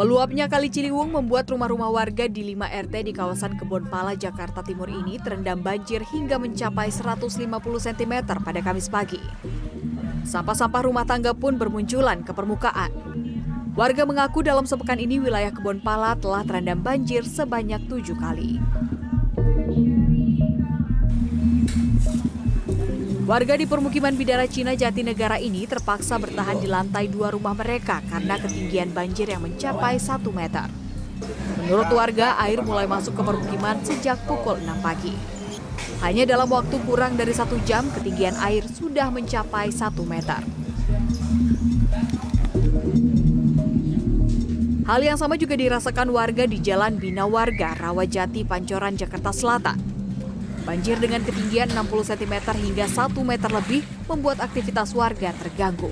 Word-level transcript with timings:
Meluapnya 0.00 0.48
Kali 0.48 0.72
Ciliwung 0.72 1.12
membuat 1.12 1.52
rumah-rumah 1.52 1.92
warga 1.92 2.24
di 2.24 2.56
5 2.56 2.88
RT 2.88 2.94
di 3.04 3.12
kawasan 3.12 3.52
Kebon 3.60 3.84
Pala, 3.84 4.16
Jakarta 4.16 4.64
Timur 4.64 4.88
ini 4.88 5.20
terendam 5.20 5.60
banjir 5.60 6.00
hingga 6.08 6.40
mencapai 6.40 6.88
150 6.88 7.36
cm 7.60 8.24
pada 8.24 8.60
Kamis 8.64 8.88
pagi. 8.88 9.20
Sampah-sampah 10.24 10.88
rumah 10.88 11.04
tangga 11.04 11.36
pun 11.36 11.60
bermunculan 11.60 12.24
ke 12.24 12.32
permukaan. 12.32 12.88
Warga 13.76 14.08
mengaku 14.08 14.40
dalam 14.40 14.64
sepekan 14.64 14.96
ini 14.96 15.20
wilayah 15.20 15.52
Kebon 15.52 15.84
Pala 15.84 16.16
telah 16.16 16.48
terendam 16.48 16.80
banjir 16.80 17.20
sebanyak 17.20 17.84
tujuh 17.84 18.16
kali. 18.16 18.56
Warga 23.30 23.54
di 23.54 23.62
permukiman 23.62 24.10
Bidara 24.18 24.42
Cina 24.50 24.74
Jatinegara 24.74 25.38
ini 25.38 25.62
terpaksa 25.62 26.18
bertahan 26.18 26.58
di 26.58 26.66
lantai 26.66 27.06
dua 27.06 27.30
rumah 27.30 27.54
mereka 27.54 28.02
karena 28.10 28.34
ketinggian 28.34 28.90
banjir 28.90 29.30
yang 29.30 29.46
mencapai 29.46 30.02
satu 30.02 30.34
meter. 30.34 30.66
Menurut 31.62 31.86
warga, 31.94 32.34
air 32.42 32.58
mulai 32.58 32.90
masuk 32.90 33.14
ke 33.14 33.22
permukiman 33.22 33.78
sejak 33.86 34.18
pukul 34.26 34.58
6 34.58 34.82
pagi. 34.82 35.14
Hanya 36.02 36.26
dalam 36.26 36.50
waktu 36.50 36.74
kurang 36.82 37.14
dari 37.14 37.30
satu 37.30 37.54
jam, 37.62 37.86
ketinggian 37.94 38.34
air 38.42 38.66
sudah 38.66 39.14
mencapai 39.14 39.70
satu 39.70 40.02
meter. 40.02 40.42
Hal 44.90 45.06
yang 45.06 45.14
sama 45.14 45.38
juga 45.38 45.54
dirasakan 45.54 46.10
warga 46.10 46.50
di 46.50 46.58
Jalan 46.58 46.98
Bina 46.98 47.30
Warga, 47.30 47.78
Rawajati, 47.78 48.42
Pancoran, 48.42 48.98
Jakarta 48.98 49.30
Selatan. 49.30 49.99
Banjir 50.68 51.00
dengan 51.00 51.24
ketinggian 51.24 51.72
60 51.72 52.10
cm 52.14 52.34
hingga 52.52 52.86
1 52.86 53.16
meter 53.24 53.50
lebih 53.50 53.82
membuat 54.06 54.44
aktivitas 54.44 54.92
warga 54.92 55.32
terganggu. 55.40 55.88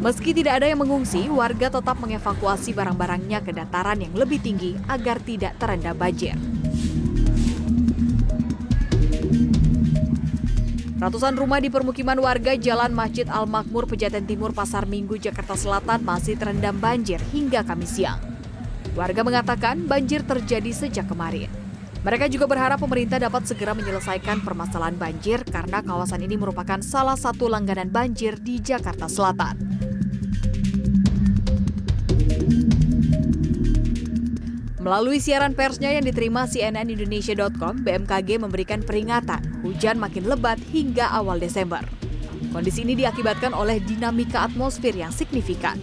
Meski 0.00 0.32
tidak 0.32 0.64
ada 0.64 0.66
yang 0.68 0.80
mengungsi, 0.80 1.28
warga 1.28 1.68
tetap 1.68 2.00
mengevakuasi 2.00 2.72
barang-barangnya 2.72 3.44
ke 3.44 3.52
dataran 3.52 4.00
yang 4.00 4.16
lebih 4.16 4.40
tinggi 4.40 4.72
agar 4.88 5.20
tidak 5.20 5.60
terendam 5.60 5.92
banjir. 5.92 6.36
Ratusan 11.00 11.32
rumah 11.32 11.64
di 11.64 11.72
permukiman 11.72 12.20
warga 12.20 12.52
Jalan 12.60 12.92
Masjid 12.92 13.24
Al 13.28 13.48
Makmur 13.48 13.88
Pejaten 13.88 14.28
Timur 14.28 14.52
Pasar 14.52 14.84
Minggu 14.84 15.16
Jakarta 15.16 15.56
Selatan 15.56 16.04
masih 16.04 16.36
terendam 16.36 16.76
banjir 16.76 17.16
hingga 17.32 17.64
Kamis 17.64 17.96
siang. 17.96 18.20
Warga 18.92 19.24
mengatakan 19.24 19.88
banjir 19.88 20.20
terjadi 20.28 20.68
sejak 20.68 21.08
kemarin. 21.08 21.69
Mereka 22.00 22.32
juga 22.32 22.48
berharap 22.48 22.80
pemerintah 22.80 23.20
dapat 23.20 23.44
segera 23.44 23.76
menyelesaikan 23.76 24.40
permasalahan 24.40 24.96
banjir 24.96 25.44
karena 25.44 25.84
kawasan 25.84 26.24
ini 26.24 26.40
merupakan 26.40 26.80
salah 26.80 27.12
satu 27.12 27.44
langganan 27.52 27.92
banjir 27.92 28.40
di 28.40 28.56
Jakarta 28.56 29.04
Selatan. 29.04 29.60
Melalui 34.80 35.20
siaran 35.20 35.52
persnya 35.52 35.92
yang 35.92 36.08
diterima 36.08 36.48
CNN 36.48 36.88
Indonesia.com, 36.88 37.84
BMKG 37.84 38.40
memberikan 38.40 38.80
peringatan 38.80 39.60
hujan 39.60 40.00
makin 40.00 40.24
lebat 40.24 40.56
hingga 40.72 41.04
awal 41.12 41.36
Desember. 41.36 41.84
Kondisi 42.48 42.88
ini 42.88 42.96
diakibatkan 42.96 43.52
oleh 43.52 43.76
dinamika 43.84 44.48
atmosfer 44.48 44.96
yang 44.96 45.12
signifikan. 45.12 45.76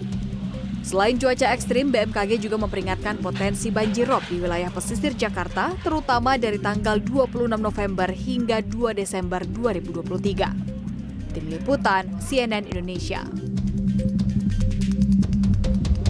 Selain 0.88 1.20
cuaca 1.20 1.52
ekstrim, 1.52 1.92
BMKG 1.92 2.48
juga 2.48 2.56
memperingatkan 2.64 3.20
potensi 3.20 3.68
banjir 3.76 4.08
rob 4.08 4.24
di 4.32 4.40
wilayah 4.40 4.72
pesisir 4.72 5.12
Jakarta, 5.20 5.76
terutama 5.84 6.40
dari 6.40 6.64
tanggal 6.64 7.04
26 7.04 7.60
November 7.60 8.08
hingga 8.08 8.64
2 8.64 8.96
Desember 8.96 9.44
2023. 9.44 11.36
Tim 11.36 11.46
Liputan 11.52 12.08
CNN 12.24 12.72
Indonesia. 12.72 13.47